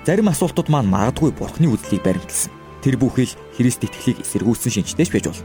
Зарим 0.00 0.32
асуултууд 0.32 0.72
маань 0.72 0.88
магадгүй 0.88 1.28
бурхны 1.36 1.68
үзлийг 1.68 2.00
баримтлсан. 2.00 2.48
Тэр 2.80 2.96
бүхэл 2.96 3.36
Христ 3.52 3.84
итгэлийг 3.84 4.24
эсэргүүцсэн 4.24 4.80
шинжтэйч 4.80 5.12
байж 5.12 5.28
болно. 5.28 5.44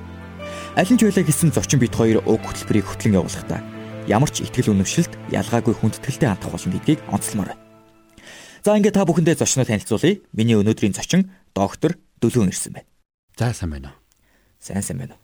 Алин 0.80 0.96
ч 0.96 1.04
байлаа 1.04 1.28
гэсэн 1.28 1.52
зочин 1.52 1.84
бит 1.84 1.92
хоёр 1.92 2.24
уг 2.24 2.40
хөтөлбөрийг 2.40 2.88
хөтлөн 2.88 3.20
явуулахдаа 3.20 3.60
ямар 4.08 4.32
ч 4.32 4.48
итгэл 4.48 4.72
үнэмшилт 4.72 5.12
ялгаагүй 5.36 5.76
хүндэтгэлтэй 5.76 6.32
хандах 6.32 6.56
болно 6.56 6.72
гэдгийг 6.72 7.04
онцлмоор 7.12 7.52
байна. 7.52 7.64
За 8.64 8.80
ингээд 8.80 8.96
та 8.96 9.04
бүхэндээ 9.04 9.36
зочноо 9.36 9.68
танилцуулъя. 9.68 10.24
Миний 10.32 10.56
өнөөдрийн 10.56 10.96
зочин 10.96 11.36
доктор 11.52 12.00
Дөлөөн 12.24 12.56
ирсэн 12.56 12.80
байна. 12.80 12.88
За 13.36 13.52
сайн 13.52 13.76
байна 13.76 13.92
уу? 13.92 14.00
Сайн 14.64 14.80
сайн 14.80 15.04
байна 15.04 15.20
уу? 15.20 15.22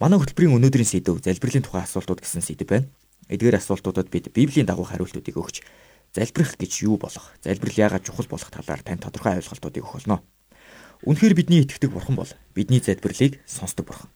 Манай 0.00 0.16
хөтөлбөрийн 0.16 0.56
өнөөдрийн 0.56 0.88
сэдв 0.88 1.20
залбирлын 1.20 1.60
тухай 1.60 1.84
асуултууд 1.84 2.24
гэсэн 2.24 2.40
сэдв 2.40 2.64
байна. 2.72 2.88
Эдгээр 3.28 3.60
асуултуудад 3.60 4.08
бид 4.08 4.32
Библийн 4.32 4.64
дагуу 4.64 4.88
хариултуудыг 4.88 5.36
өгч 5.36 5.60
залбирах 6.14 6.54
гэж 6.56 6.72
юу 6.86 6.96
болох, 6.96 7.34
залбирал 7.42 7.90
яагаад 7.90 8.06
чухал 8.06 8.30
болох 8.30 8.50
талаар 8.50 8.80
тань 8.86 9.02
тодорхой 9.02 9.42
ойлголтуудыг 9.42 9.82
өгөх 9.82 10.06
болно. 10.06 10.22
Үнэхээр 11.02 11.34
бидний 11.34 11.66
итгэдэг 11.66 11.90
бурхан 11.90 12.16
бол 12.16 12.30
бидний 12.54 12.78
залбирлыг 12.78 13.42
сонсдог 13.44 13.90
бурхан. 13.90 14.08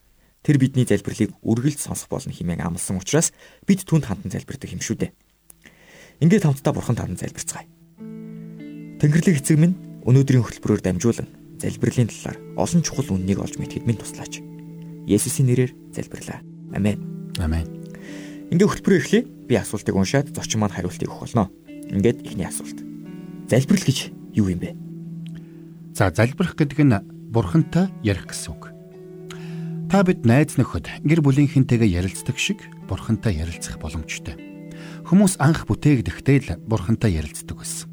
Тэр 0.46 0.62
бидний 0.62 0.86
залбирлыг 0.86 1.34
үргэлж 1.42 1.82
сонсох 1.82 2.08
болно 2.08 2.32
хэмээн 2.32 2.62
амласан 2.62 3.02
учраас 3.02 3.34
бид 3.66 3.82
түнд 3.82 4.06
хандан 4.06 4.30
залбирдаг 4.30 4.70
юм 4.70 4.80
шүү 4.80 4.96
дээ. 5.04 5.12
Ингээд 6.22 6.46
хамтдаа 6.46 6.72
бурхан 6.72 6.96
танд 6.96 7.18
залбирцгаая. 7.18 7.66
Тэнгэрлэг 9.02 9.42
эцэг 9.42 9.58
минь 9.58 9.76
өнөөдрийн 10.06 10.46
хөтөлбөрөөр 10.46 10.82
дамжуулан 10.86 11.28
залбирлын 11.58 12.08
талаар 12.08 12.38
олон 12.56 12.80
чухал 12.86 13.10
үннийг 13.12 13.42
олж 13.42 13.58
мэдхэд 13.58 13.84
минь 13.84 13.98
туслаач. 13.98 14.38
Есүсийн 15.10 15.50
нэрээр 15.50 15.74
залбирлаа. 15.92 16.40
Амен. 16.72 17.02
Амен. 17.42 17.66
Ингээ 18.54 18.68
хөтөлбөрөө 18.70 18.98
эхлэе. 19.02 19.22
Би 19.50 19.54
асуултыг 19.58 19.94
уншаад 19.94 20.30
зочин 20.32 20.62
маань 20.62 20.72
хариултыг 20.72 21.10
өгөх 21.10 21.28
болно. 21.28 21.50
Ингээд 21.88 22.24
ихний 22.24 22.46
асуулт. 22.46 22.80
Залбирал 23.48 23.84
гэж 23.84 23.98
юу 24.36 24.48
юм 24.52 24.60
бэ? 24.60 24.76
За 25.96 26.12
залбирах 26.12 26.54
гэдэг 26.54 26.78
нь 26.84 26.94
бурхантай 27.32 27.88
ярих 28.04 28.28
гэсэн 28.28 28.52
үг. 28.52 28.72
Та 29.88 30.04
бид 30.04 30.28
найз 30.28 30.60
нөхөд 30.60 30.88
гэр 31.02 31.20
бүлийнхэнтэйгээ 31.24 31.96
ярилцдаг 31.96 32.36
шиг 32.36 32.60
бурхантай 32.86 33.40
ярилцах 33.40 33.80
боломжтой. 33.80 34.36
Хүмүүс 35.08 35.40
анх 35.40 35.64
бүтээгдэхдээ 35.64 36.38
л 36.44 36.60
бурхантай 36.68 37.16
ярилцдаг 37.16 37.56
байсан. 37.56 37.88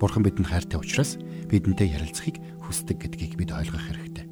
Бурхан 0.00 0.24
бидэнд 0.24 0.48
хайртай 0.48 0.80
учраас 0.80 1.20
бидэнтэй 1.52 1.92
ярилцахыг 1.92 2.40
хүсдэг 2.64 3.04
гэдгийг 3.04 3.36
бид 3.36 3.52
ойлгох 3.52 3.84
хэрэгтэй. 3.84 4.24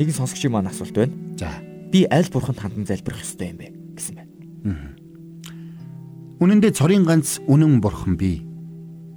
Нэгэн 0.00 0.16
сонсогчийн 0.16 0.52
маань 0.52 0.72
асуулт 0.72 0.96
байна. 0.96 1.16
За, 1.36 1.52
Би 1.92 2.04
аль 2.10 2.28
бурханд 2.28 2.60
хандан 2.60 2.84
залбирах 2.84 3.24
ёстой 3.24 3.48
юм 3.48 3.56
бэ 3.56 3.72
гэсэн 3.96 4.14
байна. 4.20 4.32
Үнэн 6.38 6.62
дээр 6.62 6.70
цорын 6.70 7.02
ганц 7.02 7.42
үнэн 7.50 7.82
бурхан 7.82 8.14
бий. 8.14 8.46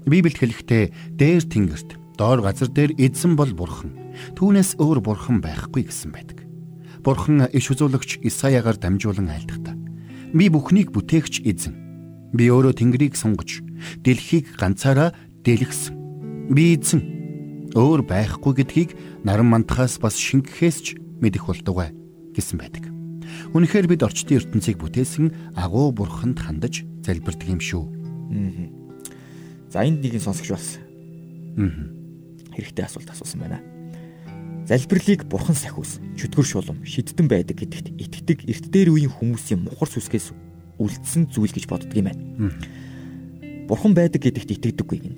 Библиэд 0.09 0.41
хэлэхдээ 0.41 0.83
дээр 1.21 1.45
тэнгэрт, 1.45 2.17
доор 2.17 2.41
газар 2.41 2.65
дээр 2.65 2.97
эзэн 2.97 3.37
бол 3.37 3.53
бурхан. 3.53 3.93
Түүнээс 4.33 4.81
өөр 4.81 5.05
бурхан 5.05 5.37
байхгүй 5.37 5.85
гэсэн 5.85 6.09
байдаг. 6.09 6.41
Бурхан 7.05 7.45
иш 7.53 7.69
үзүүлэгч 7.69 8.25
Исаягаар 8.25 8.81
дамжуулан 8.81 9.29
айлтгата. 9.29 9.77
Би 10.33 10.49
бүхнийг 10.49 10.89
бүтээгч 10.89 11.45
эзэн. 11.45 12.33
Би 12.33 12.49
өөрөө 12.49 12.73
тэнгэрийг 12.81 13.13
сунгаж, 13.13 13.61
дэлхийг 14.01 14.57
ганцаараа 14.57 15.13
дэлгэсэн. 15.45 16.49
Би 16.49 16.73
эзэн. 16.73 17.69
Өөр 17.77 18.01
байхгүй 18.01 18.65
гэдгийг 18.65 18.97
наран 19.21 19.45
мантахаас 19.45 20.01
бас 20.01 20.17
шингэхээс 20.17 20.77
ч 20.81 20.87
мэдэх 21.21 21.45
болдгоо 21.45 21.93
гэсэн 22.33 22.57
байдаг. 22.57 22.89
Үнэхээр 23.53 23.85
бид 23.85 24.01
орчдын 24.01 24.41
ертөнцийг 24.41 24.81
бүтээсэн 24.81 25.55
агуу 25.55 25.93
бурханд 25.93 26.41
хандаж 26.41 26.89
залбирдаг 27.05 27.47
юм 27.49 27.61
шүү. 27.61 27.83
За 29.71 29.83
энд 29.85 30.03
нэгэн 30.03 30.21
сонсогч 30.21 30.49
бас 30.51 30.77
Аа. 31.57 31.67
хэрэгтэй 32.55 32.85
асуулт 32.85 33.09
асуусан 33.11 33.39
байна. 33.41 33.59
Залбирлыг 34.67 35.25
бурхан 35.25 35.55
сахиус, 35.55 35.99
чөтгөр 36.15 36.45
шулам, 36.45 36.79
шиддэн 36.85 37.27
байдаг 37.27 37.59
гэдэгт 37.59 37.91
итгэдэг 37.97 38.39
эрт 38.47 38.65
дээр 38.71 38.93
үеийн 38.95 39.11
хүмүүсийн 39.11 39.67
мухар 39.67 39.89
сүсгээс 39.89 40.31
үлдсэн 40.79 41.27
зүйл 41.27 41.51
гэж 41.51 41.65
боддог 41.67 41.91
юм 41.91 42.07
байна. 42.07 42.23
Бурхан 43.67 43.91
байдаг 43.95 44.21
гэдэгт 44.23 44.53
итгэдэггүй 44.59 44.99
гин. 45.01 45.15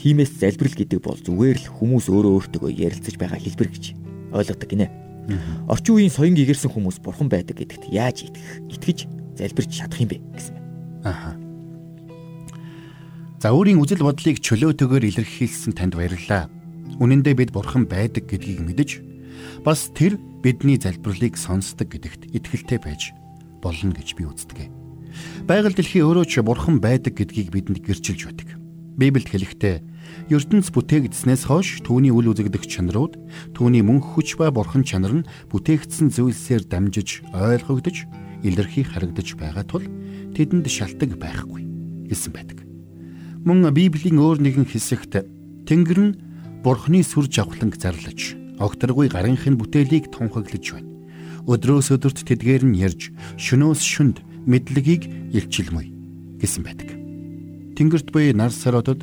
Тиймээс 0.00 0.42
залбирал 0.42 0.74
гэдэг 0.74 1.00
бол 1.02 1.18
зүгээр 1.18 1.58
л 1.60 1.70
хүмүүс 1.76 2.06
өөрөө 2.10 2.32
өөртөө 2.50 2.70
ярилцаж 2.72 3.14
байгаа 3.14 3.38
хэлбэр 3.38 3.68
гэж 3.70 3.84
ойлгодог 4.32 4.68
гинэ. 4.70 4.90
Орчин 5.70 5.94
үеийн 5.98 6.14
соён 6.14 6.34
гэгэрсэн 6.34 6.70
хүмүүс 6.70 7.02
бурхан 7.02 7.30
байдаг 7.30 7.58
гэдэгт 7.58 7.90
яаж 7.90 8.26
итгэх, 8.26 8.62
итгэж 8.70 8.98
залбирч 9.38 9.70
чадах 9.74 10.00
юм 10.02 10.10
бэ 10.10 10.22
гэсэн 10.34 10.65
Аха. 11.06 11.38
За 13.38 13.54
өөрийн 13.54 13.78
үзэл 13.78 14.02
бодлыг 14.02 14.42
чөлөөтэйгээр 14.42 15.04
илэрхийлсэн 15.14 15.78
танд 15.78 15.94
баярлалаа. 15.94 16.50
Үнэн 16.98 17.22
дээр 17.22 17.46
бид 17.46 17.50
бурхан 17.54 17.86
байдаг 17.86 18.26
гэдгийг 18.26 18.58
мэдэж 18.66 18.90
бас 19.62 19.94
тэр 19.94 20.18
бидний 20.42 20.80
залбирлыг 20.82 21.38
сонсдог 21.38 21.86
гэдэгт 21.94 22.34
итгэлтэй 22.34 22.82
байж 22.82 23.14
болно 23.62 23.94
гэж 23.94 24.18
би 24.18 24.26
үздэг. 24.26 24.66
Байгаль 25.46 25.78
дэлхий 25.78 26.02
өөрөө 26.02 26.26
ч 26.26 26.42
бурхан 26.42 26.82
байдаг 26.82 27.14
гэдгийг 27.14 27.54
бидэнд 27.54 27.86
гэрчилж 27.86 28.26
байдаг. 28.26 28.48
Библиэд 28.98 29.30
хэлэхдээ 29.30 29.76
ертөнц 30.32 30.72
бүтээгдснээс 30.72 31.46
хойш 31.46 31.84
түүний 31.84 32.10
үл 32.10 32.32
үзэгдэх 32.32 32.64
чанарууд, 32.64 33.20
түүний 33.54 33.84
мөнх 33.84 34.16
хүч 34.16 34.40
ба 34.40 34.48
бурхан 34.50 34.82
чанар 34.82 35.22
нь 35.22 35.28
бүтээгдсэн 35.52 36.10
зүйлсээр 36.10 36.64
дамжиж 36.66 37.20
ойлгогдож, 37.30 38.08
илэрхий 38.46 38.86
харагдаж 38.86 39.34
байгаа 39.34 39.66
тул 39.66 39.84
тэдэнд 40.38 40.66
шалтгаан 40.70 41.18
байхгүй 41.18 41.62
гэсэн 42.06 42.32
байдаг. 42.32 42.62
Мөн 43.42 43.74
Библийн 43.74 44.22
өөр 44.22 44.38
нэгэн 44.42 44.66
хэсэгт 44.66 45.26
Тэнгэр 45.66 45.98
нь 45.98 46.16
Бурхны 46.62 47.02
сүр 47.02 47.26
жавхланг 47.26 47.74
зарлаж, 47.78 48.38
огторгүй 48.62 49.10
гарынхын 49.10 49.58
бүтээлийг 49.58 50.14
тунхаглаж 50.14 50.64
байна. 50.74 50.90
Өдрөөс 51.46 51.94
өдөрт 51.94 52.26
тэдгээр 52.26 52.62
нь 52.66 52.78
ярьж, 52.78 53.10
шөнөөс 53.38 53.82
шүнд 53.82 54.22
мэдлэгийг 54.46 55.34
илчилмүй 55.34 55.90
гэсэн 56.42 56.62
байдаг. 56.66 56.90
Тэнгэрт 57.78 58.10
буй 58.10 58.30
нар 58.34 58.50
сародод 58.50 59.02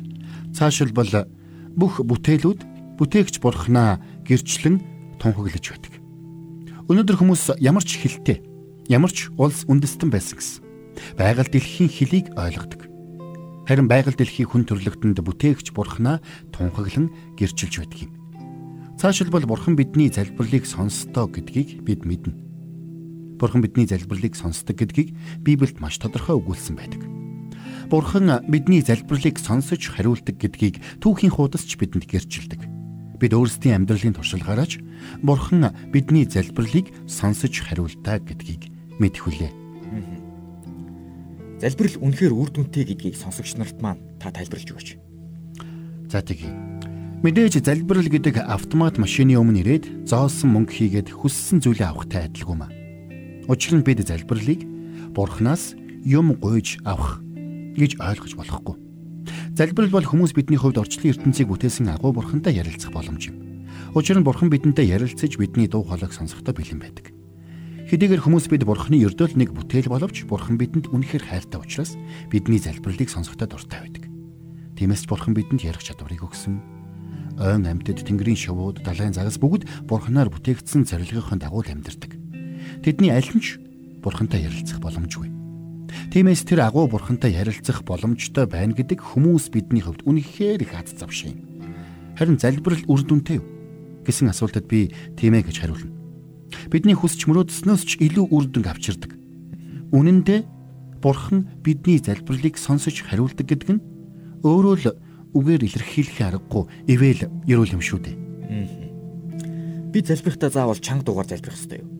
цаашилбал 0.52 1.28
бүх 1.76 2.00
бүтээлүүд 2.04 3.00
бүтээгч 3.00 3.40
Бурхнаа 3.40 4.00
гэрчлэн 4.28 4.80
тунхаглаж 5.20 5.64
байдаг. 5.68 5.94
Өнөөдөр 6.88 7.16
хүмүүс 7.16 7.60
ямар 7.64 7.84
ч 7.84 7.96
хилтэй, 8.00 8.44
ямар 8.88 9.12
ч 9.12 9.32
улс 9.40 9.64
үндэстэн 9.68 10.10
байсан 10.12 10.36
гэсэн 10.38 10.64
байгаль 11.18 11.50
дэлхийн 11.50 11.90
хөлийг 11.90 12.26
ойлгодог. 12.36 12.86
Харин 13.64 13.88
байгаль 13.88 14.16
дэлхийн 14.16 14.48
хүн 14.48 14.64
төрлөختөнд 14.68 15.18
бүтээгч 15.24 15.72
бурхнаа 15.72 16.20
тунхаглан 16.52 17.08
гэрчилж 17.40 17.74
байдаг 17.80 18.00
юм. 18.04 18.12
Цаашилбал 19.00 19.48
бурхан 19.48 19.74
бидний 19.74 20.12
залбирлыг 20.12 20.68
сонсдоо 20.68 21.26
гэдгийг 21.32 21.80
бид 21.80 22.04
мэднэ. 22.04 22.36
Бурхан 23.40 23.64
бидний 23.64 23.88
залбирлыг 23.88 24.36
сонсдог 24.36 24.76
гэдгийг 24.76 25.16
Библиэд 25.40 25.80
маш 25.80 25.98
тодорхой 25.98 26.38
өгүүлсэн 26.38 26.76
байдаг. 26.76 27.02
Бурхан 27.90 28.30
бидний 28.46 28.84
залбирлыг 28.84 29.40
сонсож 29.40 29.80
хариулдаг 29.90 30.38
гэдгийг 30.38 30.78
түүхийн 31.00 31.32
хуудас 31.34 31.66
ч 31.66 31.80
бидэнд 31.80 32.06
гэрчилдэг. 32.06 32.60
Бид 33.18 33.32
өөрсдийн 33.32 33.82
амьдралын 33.82 34.14
туршлагаараач 34.14 34.78
Бурхан 35.24 35.72
бидний 35.90 36.28
залбирлыг 36.28 36.92
сонсож 37.08 37.52
хариултаа 37.64 38.22
гэдгийг 38.22 38.73
мэдхүлээ. 39.00 39.52
Залбирал 41.64 41.96
үнэхээр 42.02 42.34
үр 42.34 42.50
дүнтэй 42.50 42.84
гэдгийг 42.84 43.16
сонсогч 43.16 43.56
нарт 43.56 43.78
маань 43.80 44.02
та 44.20 44.28
тайлбарлаж 44.34 44.68
өгөөч. 44.74 44.88
За 46.12 46.20
тэгье. 46.20 46.50
Мэдээж 47.24 47.64
залбирал 47.64 48.04
гэдэг 48.04 48.36
автомат 48.44 49.00
машины 49.00 49.40
өмнө 49.40 49.64
ирээд 49.64 49.84
зоолсон 50.04 50.52
мөнгө 50.52 50.76
хийгээд 50.76 51.08
хүссэн 51.08 51.64
зүйлээ 51.64 51.88
авахтай 51.88 52.28
адилгүй 52.28 52.52
маа. 52.52 52.68
Учир 53.48 53.80
нь 53.80 53.86
бид 53.86 54.04
залбирлыг 54.04 54.60
бурхнаас 55.16 55.72
юм 56.04 56.36
гуйж 56.36 56.84
авах 56.84 57.24
гэж 57.80 57.96
ойлгож 57.96 58.36
болохгүй. 58.36 58.76
Залбирал 59.56 59.88
бол 59.88 60.04
хүмүүс 60.04 60.36
бидний 60.36 60.60
хувьд 60.60 60.82
орчлон 60.82 61.16
ертөнцийг 61.16 61.48
бүтээсэн 61.48 61.96
агуу 61.96 62.12
бурхантай 62.12 62.60
ярилцах 62.60 62.92
боломж 62.92 63.32
юм. 63.32 63.40
Учир 63.96 64.20
нь 64.20 64.26
бурхан 64.26 64.52
бидэнтэй 64.52 64.90
ярилцаж 64.90 65.40
бидний 65.40 65.64
дуу 65.64 65.86
хоолойг 65.86 66.12
сонсохдоо 66.12 66.52
бэлэн 66.52 66.82
байдаг. 66.82 67.13
Хэдийгээр 67.84 68.24
хүмүүс 68.24 68.48
бид 68.48 68.64
бурхны 68.64 68.96
ердөөл 68.96 69.36
нэг 69.36 69.52
бүтээл 69.52 69.92
боловч 69.92 70.24
бурхан 70.24 70.56
бидэнд 70.56 70.88
үнэхээр 70.88 71.24
хайртай 71.28 71.60
учраас 71.60 72.00
бидний 72.32 72.56
залбирлыг 72.56 73.12
сонсохдоо 73.12 73.44
дуртай 73.44 73.84
байдаг. 73.84 74.04
Тиймээс 74.80 75.04
бурхан 75.04 75.36
бидэнд 75.36 75.60
ярих 75.60 75.84
чадварыг 75.84 76.24
өгсөн. 76.24 76.64
Ойн 77.36 77.68
амьтад 77.68 78.00
тэнгэрийн 78.00 78.40
шувууд, 78.40 78.80
далайн 78.80 79.12
загас 79.12 79.36
бүгд 79.36 79.68
бурханаар 79.84 80.32
бүтээгдсэн 80.32 80.88
зорилгын 80.88 81.44
дагуу 81.44 81.60
амьдардаг. 81.60 82.16
Тэдний 82.80 83.12
аль 83.12 83.28
нь 83.28 83.44
ч 83.44 83.60
бурхантай 84.00 84.48
ярилцах 84.48 84.80
боломжгүй. 84.80 85.28
Тиймээс 86.08 86.48
тэр 86.48 86.64
агуу 86.64 86.88
бурхантай 86.88 87.36
ярилцах 87.36 87.84
боломжтой 87.84 88.48
байна 88.48 88.72
гэдэг 88.72 89.02
хүмүүс 89.12 89.52
бидний 89.52 89.84
хувьд 89.84 90.08
үнэхээр 90.08 90.64
их 90.64 90.72
аз 90.72 90.96
завшин. 90.96 91.36
Харин 92.16 92.40
залбирал 92.40 92.80
үр 92.88 93.02
дүнтэй 93.04 93.42
юу 93.42 93.46
гэсэн 94.04 94.30
асуултад 94.30 94.68
би 94.68 94.92
тийм 95.16 95.34
ээ 95.34 95.48
гэж 95.48 95.56
хариулна. 95.64 96.03
Бидний 96.70 96.96
хүсч 96.96 97.26
мөрөөдснөөс 97.28 97.82
ч 97.84 97.90
илүү 98.00 98.30
үр 98.30 98.44
дүнг 98.48 98.68
авчирдаг. 98.68 99.12
Үнэн 99.94 100.22
дээр 100.24 100.44
бурхан 101.04 101.48
бидний 101.60 102.00
залбирлыг 102.00 102.56
сонсож 102.56 103.04
хариулдаг 103.04 103.44
гэдэг 103.44 103.70
нь 103.76 103.84
өөрөө 104.44 104.74
л 104.80 104.86
үгээр 105.36 105.62
илэрхийлэх 105.66 106.20
аргагүй 106.20 106.64
ивэл 106.88 107.28
ерөөл 107.44 107.76
юм 107.76 107.82
шүү 107.84 108.00
дээ. 108.00 108.16
Би 109.92 109.98
залбирхдаа 110.00 110.50
заавал 110.50 110.80
чанга 110.80 111.04
дугаар 111.04 111.28
залбирх 111.28 111.54
ёстой 111.54 111.84
юу? 111.84 111.90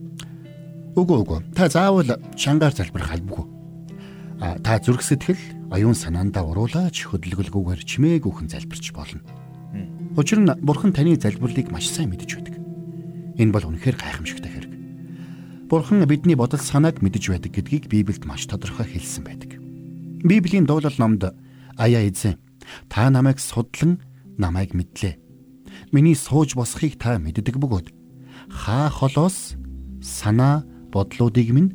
Үгүй 0.94 1.18
үгүй. 1.26 1.40
Та 1.54 1.68
заавал 1.68 2.18
чангаар 2.38 2.74
залбирх 2.74 3.10
албагүй. 3.10 3.46
А 4.40 4.58
та 4.58 4.78
зүрх 4.78 5.02
сэтгэл, 5.02 5.38
оюун 5.70 5.94
санаандаа 5.94 6.46
уруулаач 6.46 7.06
хөдөлгөлгүйгээр 7.10 7.82
чимээгүйхэн 7.82 8.50
залбирч 8.50 8.94
болно. 8.94 9.22
Учир 10.14 10.38
нь 10.38 10.50
бурхан 10.62 10.94
таны 10.94 11.18
залбирлыг 11.18 11.70
маш 11.70 11.90
сайн 11.90 12.14
байдаг. 12.14 12.43
Энэ 13.34 13.50
бол 13.50 13.66
үнэхээр 13.66 13.96
гайхамшигтай 13.98 14.50
хэрэг. 14.50 14.72
Бурхан 15.66 16.06
бидний 16.06 16.38
бодол 16.38 16.62
санааг 16.62 17.02
мэдэж 17.02 17.34
байдаг 17.34 17.50
гэдгийг 17.50 17.90
Библиэд 17.90 18.22
маш 18.28 18.46
тодорхой 18.46 18.86
хэлсэн 18.86 19.24
байдаг. 19.26 19.58
Библийн 20.22 20.70
дуулал 20.70 20.94
номд 20.98 21.34
аяа 21.74 22.06
эзэн 22.06 22.38
та 22.88 23.10
намайг 23.10 23.42
судлан 23.42 23.98
намайг 24.38 24.70
мэдлээ. 24.70 25.18
Миний 25.90 26.14
сууж 26.14 26.54
босхийг 26.54 26.94
та 26.94 27.18
мэддэг 27.18 27.58
бөгөөд 27.58 27.90
хаа 28.54 28.86
холоос 28.86 29.58
санаа 29.98 30.62
бодлуудыг 30.94 31.50
минь 31.50 31.74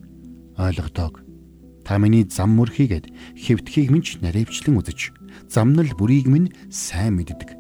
ойлгодог. 0.56 1.19
Та 1.83 2.00
миний 2.00 2.23
зам 2.23 2.56
мөрхийгэд 2.56 3.11
хэвтхийг 3.35 3.91
минь 3.91 4.07
наривчлан 4.23 4.79
үзэж 4.79 5.11
замнал 5.51 5.91
бүрийг 6.00 6.31
минь 6.31 6.56
сайн 6.71 7.19
мэддэг. 7.19 7.59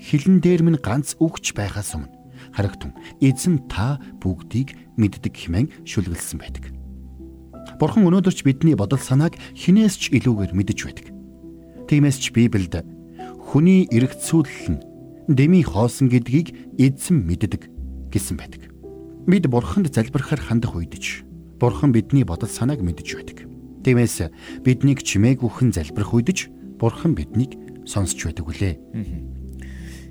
Хилэн 0.00 0.40
дээр 0.40 0.62
минь 0.64 0.80
ганц 0.80 1.20
үгч 1.20 1.52
байхаас 1.52 1.92
өмнө 2.00 2.15
харагтун 2.56 2.96
эзэн 3.20 3.68
та 3.68 4.00
бүгдийг 4.24 4.72
мэддэг 4.96 5.36
хэмээн 5.36 5.84
шүлгэлсэн 5.84 6.40
байдаг. 6.40 6.72
Бурхан 7.76 8.08
өнөөдөрч 8.08 8.40
бидний 8.48 8.72
бодол 8.72 8.98
санааг 8.98 9.36
хинээс 9.52 10.00
ч 10.00 10.04
илүүгээр 10.16 10.56
мэдэж 10.56 10.78
байдаг. 10.88 11.06
Тиймээс 11.86 12.16
ч 12.16 12.32
Библиэд 12.32 12.88
хүний 13.44 13.84
эргцүүлэл 13.92 14.72
нь 14.72 14.82
дэми 15.28 15.60
хоосон 15.60 16.08
гэдгийг 16.08 16.80
эзэн 16.80 17.28
мэддэг 17.28 17.68
гэсэн 18.08 18.40
байдаг. 18.40 18.72
Бид 19.28 19.44
Бурханд 19.52 19.92
залбирахаар 19.92 20.40
хандах 20.40 20.72
үед 20.72 20.96
ч 20.96 21.26
Бурхан 21.60 21.92
бидний 21.92 22.24
бодол 22.24 22.48
санааг 22.48 22.80
мэдэж 22.80 23.08
байдаг. 23.20 23.38
Тиймээс 23.84 24.32
биднийг 24.64 25.04
чимээгүйхэн 25.04 25.76
залбирах 25.76 26.14
үед 26.16 26.32
ч 26.32 26.48
Бурхан 26.80 27.12
биднийг 27.12 27.54
сонсч 27.84 28.24
байдаг 28.24 28.48
үлээ. 28.48 28.74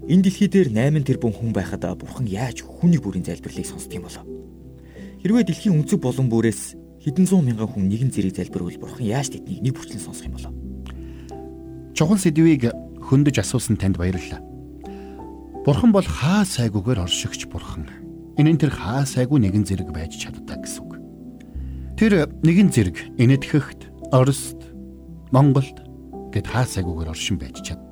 Энэ 0.06 0.22
дэлхий 0.22 0.46
дээр 0.46 0.69
8 0.69 1.02
тэрбум 1.02 1.34
хүн 1.34 1.50
байхад 1.50 1.81
бурхан 1.98 2.30
яаж 2.30 2.62
хүний 2.62 3.02
бүрийн 3.02 3.25
залбирлыг 3.25 3.66
сонсдог 3.66 3.98
юм 3.98 4.06
болов? 4.06 4.25
Хэрвээ 5.25 5.50
дэлхийн 5.50 5.81
өнцөг 5.81 5.98
болон 5.98 6.30
бүрээс 6.30 6.78
хэдэн 7.02 7.25
зуун 7.25 7.50
мянган 7.50 7.66
хүн 7.74 7.90
нэгэн 7.90 8.13
зэрэг 8.13 8.38
залбирвал 8.38 8.78
бурхан 8.78 9.02
яаж 9.02 9.34
тэднийг 9.34 9.66
нэг 9.66 9.74
бүрчлэн 9.74 10.06
сонсох 10.06 10.30
юм 10.30 10.38
болов? 10.38 10.54
Чухал 11.98 12.22
сэдвийг 12.22 12.69
хөндөж 13.02 13.42
асуусан 13.42 13.81
танд 13.81 13.98
баярлалаа. 13.98 14.46
Бурхан 15.66 15.90
бол 15.90 16.06
хаа 16.06 16.46
сайгүйгээр 16.46 17.01
оршигч 17.01 17.50
бурхан. 17.50 17.90
Энэ 18.38 18.54
нь 18.54 18.62
тэр 18.62 18.78
хаа 18.78 19.10
сайгүй 19.10 19.42
нэгэн 19.42 19.66
зэрэг 19.66 19.90
байж 19.90 20.22
чаддаг 20.22 20.62
гэсэн 20.62 20.86
үг. 20.86 21.01
Тэр 21.98 22.30
нэгэн 22.46 22.69
зэрэг 22.69 23.18
энэтхэгт, 23.18 24.13
Оросд, 24.13 24.62
Монголд 25.34 25.81
гэд 26.30 26.46
хаа 26.46 26.69
сайгүйгээр 26.69 27.10
оршин 27.10 27.42
байж 27.42 27.58
чаддаг. 27.66 27.85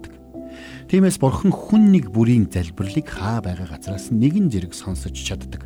Тиймээс 0.94 1.18
бурхан 1.18 1.50
хүн 1.50 1.90
нэг 1.90 2.14
бүрийн 2.14 2.54
залбирлыг 2.54 3.10
хаа 3.10 3.42
байгаа 3.42 3.66
газраас 3.66 4.14
нэгэн 4.14 4.54
зэрэг 4.54 4.78
сонсож 4.78 5.18
чаддаг. 5.18 5.66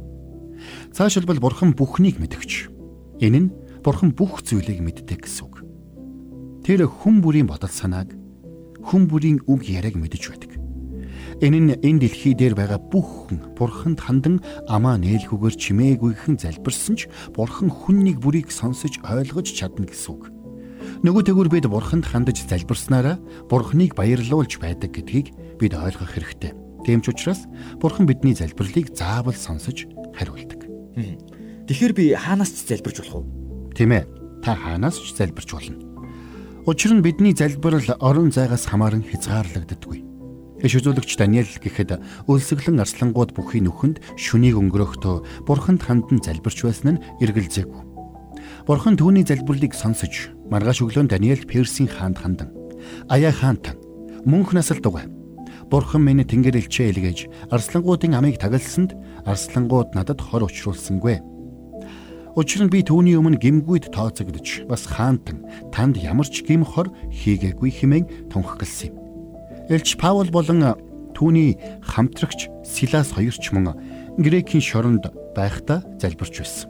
Цаашилбал 0.96 1.44
бурхан 1.44 1.76
бүхнийг 1.76 2.16
мэдгч. 2.16 2.72
Энэ 3.20 3.52
нь 3.52 3.52
бурхан 3.84 4.16
бүх 4.16 4.40
зүйлийг 4.48 4.80
мэддэг 4.80 5.28
гэсэн 5.28 5.44
үг. 5.44 5.68
Тэр 6.64 6.88
хүн 6.88 7.20
бүрийн 7.20 7.44
бодол 7.44 7.68
санааг 7.68 8.16
хүн 8.80 9.12
бүрийн 9.12 9.44
үг 9.52 9.68
яриаг 9.68 10.00
мэдэж 10.00 10.24
байдаг. 10.32 10.52
Энэ 11.44 11.60
нь 11.60 11.76
энэ 11.76 12.08
дэлхий 12.08 12.32
дээр 12.32 12.56
байгаа 12.56 12.80
бүх 12.80 13.28
хүн 13.28 13.52
бурханд 13.52 14.00
хандан 14.00 14.40
амаа 14.72 14.96
нээлгүйгээр 14.96 15.60
чимээгүйхэн 15.60 16.40
залбирсан 16.40 16.96
ч 16.96 17.12
бурхан 17.36 17.68
хүн 17.68 18.00
нэг 18.08 18.24
бүрийг 18.24 18.48
сонсож 18.48 19.04
ойлгож 19.04 19.52
чадна 19.52 19.92
гэсэн 19.92 20.08
үг. 20.08 20.37
Нөгөө 21.06 21.30
тэгүр 21.30 21.50
бид 21.54 21.70
бурханд 21.70 22.10
хандаж 22.10 22.42
залбирснараа 22.50 23.22
бурхныг 23.46 23.94
баярлуулж 23.94 24.58
байдаг 24.58 24.98
гэдгийг 24.98 25.30
бид 25.62 25.78
ойлгох 25.78 26.10
хэрэгтэй. 26.10 26.58
Тийм 26.82 27.06
ч 27.06 27.14
учраас 27.14 27.46
бурхан 27.78 28.10
бидний 28.10 28.34
залбирлыг 28.34 28.98
заавал 28.98 29.38
сонсож 29.38 29.86
хариулдаг. 30.18 30.66
Тэгэхээр 31.70 31.94
би 31.94 32.18
хаанаас 32.18 32.50
ч 32.50 32.66
залбирч 32.66 33.06
болох 33.06 33.22
уу? 33.22 33.26
Тийм 33.78 33.94
ээ. 33.94 34.10
Та 34.42 34.58
хаанаас 34.58 34.98
ч 34.98 35.14
залбирч 35.14 35.54
болно. 35.54 35.78
Учир 36.66 36.98
нь 36.98 37.06
бидний 37.06 37.38
залбирал 37.38 37.94
орон 38.02 38.34
зайгаас 38.34 38.66
хамааран 38.66 39.06
хязгаарлагддаггүй. 39.06 40.02
Иш 40.66 40.74
үзүүлэгч 40.82 41.14
Даниэл 41.22 41.62
гэхэд 41.62 42.02
өлсгөлэн 42.26 42.82
арслангууд 42.82 43.38
бүхий 43.38 43.62
нүхэнд 43.62 44.02
шүнийг 44.18 44.58
өнгөрөхдөө 44.58 45.46
бурханд 45.46 45.86
хандан 45.86 46.18
залбирч 46.18 46.66
байсан 46.66 46.98
нь 46.98 47.04
эргэлзээгүй. 47.22 47.86
Бурхан 48.66 48.98
түүний 48.98 49.22
залбирлыг 49.22 49.78
сонсож 49.78 50.34
маргааш 50.52 50.84
өглөө 50.84 51.12
Даниэл 51.12 51.44
Персийн 51.48 51.90
хаанд 51.92 52.18
хандан 52.20 52.50
Аяа 53.10 53.32
хаант 53.32 53.76
мөнх 54.26 54.54
насалд 54.54 54.84
дугай. 54.84 55.08
Бурхан 55.70 56.04
минь 56.04 56.24
тэнгэр 56.24 56.60
элчээ 56.64 56.92
илгээж 56.96 57.20
арслангуудын 57.52 58.16
амийг 58.16 58.40
тагалсанд 58.40 58.96
арслангууд 59.28 59.96
надад 59.96 60.22
хор 60.22 60.48
учруулсангүй. 60.48 61.20
Учир 62.38 62.64
нь 62.64 62.72
би 62.72 62.86
түүний 62.86 63.18
өмнө 63.20 63.42
гимгүйд 63.42 63.92
тооцогдож 63.92 64.70
бас 64.70 64.88
хаантан 64.88 65.44
танд 65.74 65.98
ямар 65.98 66.28
ч 66.30 66.46
гим 66.46 66.64
хор 66.64 66.94
хийгээгүй 67.12 67.72
хэмээн 67.74 68.32
тунхагласан 68.32 68.94
юм. 68.94 68.96
Элч 69.68 69.98
Паул 70.00 70.30
болон 70.32 70.64
түүний 71.18 71.58
хамтрагч 71.82 72.48
Силас 72.64 73.12
хоёрч 73.12 73.52
мөн 73.52 73.76
грекийн 74.22 74.62
шоронд 74.62 75.10
байхдаа 75.36 75.84
залбирч 76.00 76.40
байсан. 76.40 76.70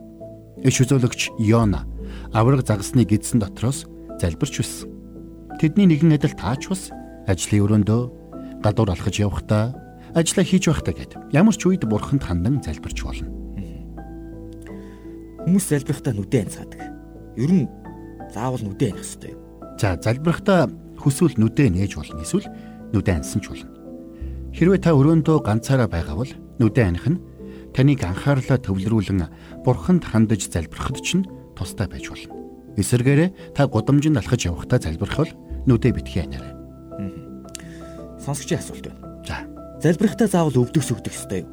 Иш 0.64 0.82
үзүүлэгч 0.82 1.38
Йона 1.38 1.86
авраг 2.34 2.66
загасны 2.66 3.04
гидсэн 3.04 3.40
дотроос 3.40 3.86
залбирч 4.22 4.62
байсан. 4.62 4.90
Тэдний 5.62 5.88
нэгэн 5.90 6.16
адил 6.18 6.36
таач 6.38 6.70
бас 6.70 6.92
ажлын 7.26 7.64
өрөөндөө 7.66 8.02
гадуур 8.62 8.94
алхаж 8.94 9.16
явахдаа 9.22 9.74
ажиллаа 10.14 10.46
хийж 10.46 10.70
байхдаа 10.70 10.94
гэд 10.94 11.12
ямар 11.34 11.56
ч 11.58 11.66
үед 11.66 11.84
бурханд 11.86 12.24
хандан 12.24 12.62
залбирч 12.62 13.02
болно. 13.04 13.30
Хүмүүс 15.46 15.66
залбирхдаа 15.72 16.14
нүдэ 16.14 16.38
анцаадаг. 16.44 16.82
Ер 17.40 17.52
нь 17.54 17.66
заавал 18.34 18.62
нүдэ 18.62 18.92
анх 18.92 19.06
юу? 19.24 19.40
За 19.80 19.96
залбирхдаа 19.96 20.68
хүсвэл 20.98 21.38
нүдэ 21.38 21.72
нээж 21.72 21.96
болно 21.96 22.22
эсвэл 22.26 22.50
нүдэ 22.92 23.12
ансан 23.14 23.42
ч 23.42 23.54
болно. 23.54 23.72
Хэрвээ 24.58 24.82
та 24.82 24.98
өрөөндөө 24.98 25.38
ганцаараа 25.46 25.88
байгаа 25.88 26.16
бол 26.18 26.32
нүдэ 26.60 26.82
аних 26.82 27.06
нь 27.08 27.22
таныг 27.78 28.02
анхаарлаа 28.02 28.58
төвлөрүүлэн 28.58 29.22
бурханд 29.62 30.04
хандаж 30.10 30.50
залбирахад 30.50 30.98
ч 31.00 31.22
тустай 31.58 31.90
байж 31.90 32.06
болно. 32.06 32.38
Эсвэргээрээ 32.78 33.58
та 33.58 33.66
гудамжинд 33.66 34.22
алхаж 34.22 34.46
явахдаа 34.46 34.78
залбирхвал 34.78 35.34
нүдэ 35.66 35.90
битгий 35.98 36.22
анаарай. 36.22 36.54
Сонсогчийн 38.22 38.62
асуулт 38.62 38.86
байна. 38.86 39.02
За. 39.26 39.38
Залбирахтаа 39.82 40.28
заавал 40.30 40.62
өвдөх 40.62 40.86
сүгдэх 40.86 41.18
ёстой 41.18 41.42
юу? 41.42 41.52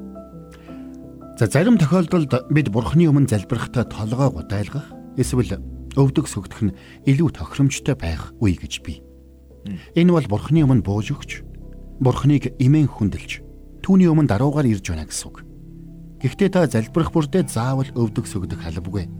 За 1.40 1.46
зарим 1.46 1.78
тохиолдолд 1.78 2.30
бид 2.50 2.68
бурхны 2.68 3.08
өмнө 3.08 3.26
залбирахтаа 3.32 3.88
толгой 3.88 4.30
гудайлгах 4.30 4.92
эсвэл 5.16 5.58
өвдөх 5.96 6.30
сүгдэх 6.30 6.60
нь 6.62 6.76
илүү 7.10 7.30
тохиромжтой 7.34 7.96
байх 7.98 8.30
үе 8.38 8.54
гэж 8.54 8.84
бий. 8.84 9.02
Энэ 9.98 10.12
бол 10.12 10.26
бурхны 10.28 10.62
өмнө 10.62 10.84
бууж 10.84 11.10
өгч 11.10 11.42
бурхныг 11.98 12.54
имэн 12.58 12.86
хүндэлж 12.86 13.42
түүний 13.82 14.10
өмнө 14.10 14.30
даруугаар 14.30 14.66
ирж 14.66 14.90
байна 14.90 15.06
гэсэн 15.06 15.26
үг. 15.30 15.42
Гэхдээ 16.22 16.50
та 16.50 16.66
залбирах 16.70 17.10
бүрдээ 17.10 17.50
заавал 17.50 17.90
өвдөг 17.94 18.26
сөгдөх 18.30 18.62
албагүй. 18.66 19.10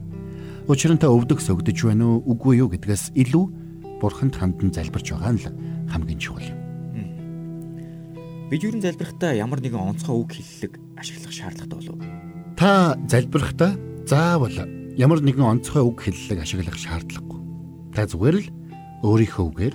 Учир 0.65 0.97
нь 0.97 1.01
та 1.01 1.13
өвдөг 1.13 1.45
сөгдөж 1.45 1.77
байна 1.85 2.09
уу 2.09 2.25
үгүй 2.25 2.65
юу 2.65 2.73
гэдгээс 2.73 3.13
илүү 3.13 3.45
бурханд 4.01 4.33
хандан 4.41 4.73
залбирч 4.73 5.13
байгаа 5.13 5.37
нь 5.37 5.41
л 5.45 5.53
хамгийн 5.93 6.17
чухал 6.17 6.41
юм. 6.41 6.57
Бид 8.49 8.65
юу 8.65 8.73
н 8.73 8.81
залбирахдаа 8.81 9.37
ямар 9.37 9.61
нэгэн 9.61 9.77
онцгой 9.77 10.17
үг 10.17 10.33
хэллэг 10.33 10.81
ашиглах 10.97 11.37
шаардлагатай 11.37 11.77
болов 11.85 12.01
уу? 12.01 12.09
Та 12.57 12.97
залбирахдаа 12.97 13.77
заавал 14.09 14.57
ямар 14.97 15.21
нэгэн 15.21 15.45
онцгой 15.45 15.85
үг 15.85 16.01
хэллэг 16.01 16.41
ашиглах 16.41 16.81
шаардлагагүй. 16.81 17.41
Та 17.93 18.09
зүгээр 18.09 18.37
л 18.41 18.49
өөрийнхөө 19.05 19.45
үгээр 19.45 19.75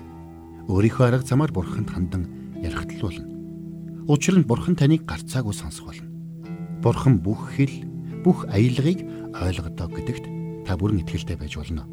өөрийнхөө 0.74 1.06
арга 1.06 1.22
замаар 1.22 1.54
бурханд 1.54 1.94
хандан 1.94 2.26
ярахтлуулна. 2.66 3.30
Учир 4.10 4.42
нь 4.42 4.50
бурхан 4.50 4.74
таныг 4.74 5.06
гарцаагүй 5.06 5.54
сонсох 5.54 5.94
болно. 5.94 6.10
Бурхан 6.82 7.22
бүх 7.22 7.54
хэл, 7.54 7.86
бүх 8.26 8.50
аялгыг 8.50 9.06
ойлгодог 9.38 9.94
гэдэгт 9.94 10.39
та 10.70 10.78
бүрэн 10.78 11.02
итгэлтэй 11.02 11.34
байж 11.34 11.58
болно. 11.58 11.90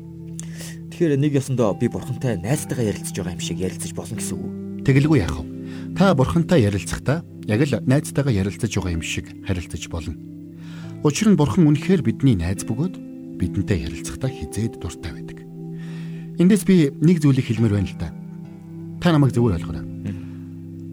Тэгэхээр 0.92 1.16
нэг 1.16 1.32
ёсондоо 1.40 1.72
би 1.80 1.88
бурхантай 1.88 2.36
найзтайгаа 2.36 2.92
ярилцж 2.92 3.16
байгаа 3.16 3.32
юм 3.32 3.40
шиг 3.40 3.56
ярилцаж 3.56 3.96
болно 3.96 4.20
гэсэн 4.20 4.36
үг. 4.36 4.52
Тэгэлгүй 4.84 5.24
яах 5.24 5.40
вэ? 5.40 5.96
Та 5.96 6.12
бурхантай 6.12 6.68
ярилцахдаа 6.68 7.24
яг 7.48 7.60
л 7.64 7.80
найзтайгаа 7.88 8.36
ярилцаж 8.36 8.68
байгаа 8.68 8.92
юм 8.92 9.00
шиг 9.00 9.32
харилцаж 9.48 9.88
болно. 9.88 10.20
Учир 11.00 11.32
нь 11.32 11.40
бурхан 11.40 11.64
үнэхээр 11.64 12.04
бидний 12.04 12.36
найз 12.36 12.68
бөгөөд 12.68 13.40
бидэнтэй 13.40 13.88
ярилцахдаа 13.88 14.28
хизээд 14.28 14.76
дуртай 14.76 15.12
байдаг. 15.16 15.40
Эндээс 16.36 16.68
би 16.68 16.92
нэг 17.00 17.24
зүйлийг 17.24 17.48
хэлмээр 17.48 17.80
байна 17.80 17.88
л 17.88 17.96
да. 17.96 18.12
Та 19.00 19.16
намайг 19.16 19.32
зөвөр 19.32 19.56
ойлгоорой. 19.56 19.88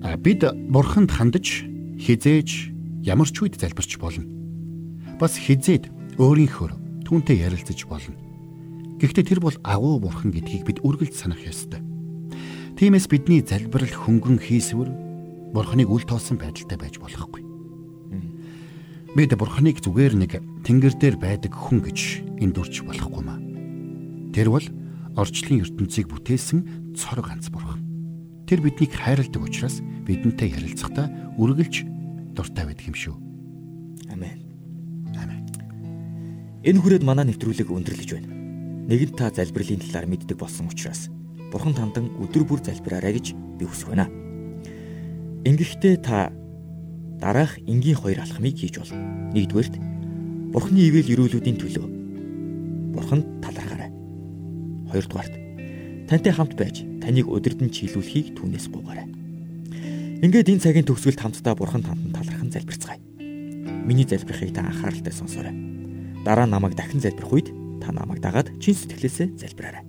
А 0.08 0.16
бид 0.16 0.48
бурханд 0.72 1.12
хандаж 1.12 1.68
хизээж 2.00 2.72
ямар 3.04 3.28
ч 3.28 3.44
үед 3.44 3.60
залбирч 3.60 4.00
болно. 4.00 4.24
Бас 5.20 5.36
хизээд 5.36 5.92
өөрийнхөө 6.16 6.83
түүнтэй 7.04 7.44
ярилцаж 7.44 7.80
болно. 7.88 8.16
Гэхдээ 9.00 9.26
тэр 9.28 9.40
бол 9.44 9.58
агуу 9.64 10.00
бурхан 10.00 10.32
гэдгийг 10.32 10.64
бид 10.64 10.80
үргэлж 10.84 11.14
санах 11.14 11.44
ёстой. 11.44 11.84
Тиймээс 12.80 13.12
бидний 13.12 13.44
залбирал 13.44 13.92
хөнгөн 13.92 14.40
хийсвэр 14.40 14.90
бурханыг 15.54 15.92
үл 15.92 16.04
тоосон 16.08 16.40
байдалтай 16.42 16.78
байж 16.80 16.98
болохгүй. 16.98 17.44
Бид 19.14 19.32
бурханыг 19.38 19.78
зүгээр 19.78 20.14
нэг 20.18 20.32
тэнгэр 20.66 20.98
дээр 20.98 21.16
байдаг 21.22 21.54
хүн 21.54 21.86
гэж 21.86 22.00
эндүрч 22.42 22.82
болохгүй 22.82 23.22
маа. 23.22 23.38
Тэр 24.34 24.50
бол 24.50 24.66
орчлын 25.14 25.62
ертөнцийг 25.62 26.10
бүтээсэн 26.10 26.98
цор 26.98 27.22
ганц 27.22 27.54
бурхан. 27.54 27.86
Тэр 28.50 28.66
биднийг 28.66 28.98
хайрладаг 28.98 29.38
учраас 29.38 29.86
бидэнтэй 30.10 30.58
ярилцахдаа 30.58 31.38
үргэлж 31.38 31.86
дуртай 32.34 32.66
байдаг 32.66 32.90
юм 32.90 32.98
шүү. 32.98 33.16
Амен. 34.10 34.43
Энэ 36.64 36.80
хүрээд 36.80 37.04
манай 37.04 37.28
нэвтрүүлэг 37.28 37.68
өндөрлөж 37.68 38.10
байна. 38.16 38.32
Нэгэнт 38.88 39.20
та 39.20 39.28
залбирлын 39.36 39.84
талаар 39.84 40.08
мэддэг 40.08 40.40
болсон 40.40 40.72
учраас 40.72 41.12
Бурхан 41.52 41.76
тандан 41.76 42.08
өдөр 42.24 42.48
бүр 42.48 42.64
залбираарай 42.64 43.20
гэж 43.20 43.36
би 43.60 43.68
хүсэж 43.68 43.92
байна. 43.92 44.08
Ингэхдээ 45.44 45.96
та 46.00 46.32
дараах 47.20 47.60
энгийн 47.68 48.00
хоёр 48.00 48.24
алхмыг 48.24 48.56
хийж 48.56 48.80
болно. 48.80 48.96
Нэгдүгээрт 49.36 49.76
Бурханы 50.56 50.88
ивэл 50.88 51.12
өрөөлүүдийн 51.12 51.60
төлөө 51.60 51.88
Бурханд 52.96 53.44
талархаарай. 53.44 53.92
Хоёрдугаарт 54.88 55.36
тантай 56.08 56.32
хамт 56.32 56.56
байж 56.56 56.88
таныг 57.04 57.28
өдөрдөн 57.28 57.76
чийлүүлэхийг 57.76 58.40
түүнээс 58.40 58.72
гуйгаарай. 58.72 59.12
Ингээд 60.24 60.48
энэ 60.48 60.64
цагийн 60.64 60.88
төгсгөлд 60.88 61.20
хамтдаа 61.20 61.60
бурхан 61.60 61.84
танд 61.84 62.16
талархан 62.16 62.48
залбирцгаая. 62.56 63.04
Миний 63.84 64.08
залбирахыг 64.08 64.56
та 64.56 64.64
анхааралтай 64.64 65.12
сонсоорой. 65.12 65.73
Дараа 66.24 66.48
намайг 66.48 66.76
дахин 66.76 67.04
залбирх 67.04 67.32
үед 67.32 67.48
та 67.84 67.92
намайг 67.92 68.24
дагаад 68.24 68.56
чин 68.64 68.76
сэтгэлээсээ 68.76 69.36
залбираарай. 69.36 69.84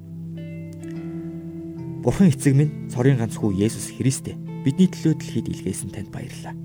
Бурхан 2.03 2.29
эцэг 2.29 2.59
минь 2.59 2.91
цорын 2.91 3.23
ганц 3.23 3.39
хүү 3.39 3.55
Есүс 3.55 3.95
Христэ 3.95 4.35
бидний 4.67 4.91
төлөө 4.91 5.15
дэлхийд 5.15 5.47
илгээсэн 5.49 5.95
танд 5.95 6.11
баярлалаа. 6.11 6.59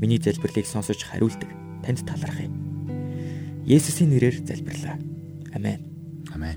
Миний 0.00 0.16
залбирлыг 0.16 0.64
сонсож 0.64 1.04
хариулдаг 1.04 1.52
танд 1.84 2.00
талархъя. 2.08 2.48
Есүсийн 3.68 4.10
нэрээр 4.10 4.40
залбирлаа. 4.40 4.96
Амен. 5.52 5.78
Амен. 6.32 6.56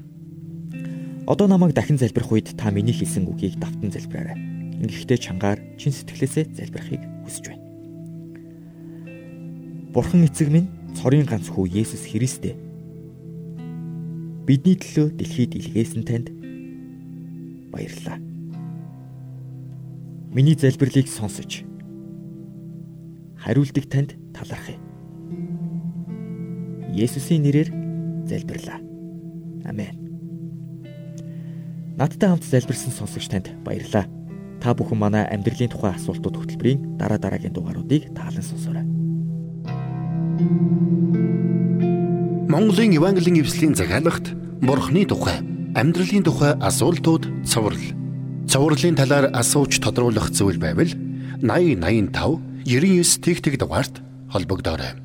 Одоо 1.28 1.52
намайг 1.52 1.76
дахин 1.76 2.00
залбирх 2.00 2.32
үед 2.32 2.56
та 2.56 2.72
миний 2.72 2.96
хэлсэн 2.96 3.28
үгийг 3.28 3.60
давтан 3.60 3.92
залбираарай. 3.92 4.40
Ингэхдээ 4.82 5.20
чангаар 5.20 5.60
чин 5.78 5.92
сэтгэлээсээ 5.92 6.58
залбирахыг 6.58 7.02
хүсэж 7.28 7.44
байна. 7.52 7.66
Бурхан 9.94 10.26
эцэг 10.26 10.50
минь 10.50 10.70
цорын 10.96 11.28
ганц 11.28 11.52
хүү 11.52 11.68
Есүс 11.84 12.08
Христэ 12.10 12.56
бидний 14.46 14.78
төлөө 14.78 15.18
дэлхийд 15.18 15.58
илгээсэн 15.58 16.04
танд 16.06 16.30
баярлалаа. 17.74 18.22
Миний 20.30 20.54
залбирлыг 20.54 21.10
сонсож 21.10 21.66
хариулдаг 23.42 23.86
танд 23.90 24.14
талархъя. 24.38 24.78
Есүсийн 26.94 27.42
нэрээр 27.42 27.70
залбирлаа. 28.30 28.80
Амен. 29.66 29.98
Надтай 31.98 32.30
хамт 32.30 32.46
залбирсан 32.46 32.94
сонсогч 32.94 33.28
танд 33.34 33.50
баярлалаа. 33.66 34.06
Та 34.62 34.78
бүхэн 34.78 34.98
манай 35.02 35.26
амьдралын 35.26 35.74
тухай 35.74 35.98
асуултууд 35.98 36.38
хөтөлбөрийн 36.38 36.98
дараа 37.02 37.18
дараагийн 37.18 37.54
дугааруудыг 37.54 38.14
таалан 38.14 38.46
сонсоорой. 38.46 38.86
Монголын 42.56 42.96
Евангелийн 42.96 43.44
эвслийн 43.44 43.76
захиалагт 43.76 44.32
Бурхны 44.64 45.04
тухай, 45.04 45.44
амьдралын 45.76 46.24
тухай 46.24 46.56
асуултууд 46.56 47.44
цоврал. 47.44 47.84
Цоврлын 48.48 48.96
талаар 48.96 49.28
асууж 49.36 49.84
тодруулах 49.84 50.32
зүйл 50.32 50.56
байвал 50.56 50.88
8085 51.44 52.64
99 52.64 53.20
тэгтэг 53.20 53.60
дугаард 53.60 54.00
холбогдоорой. 54.32 55.05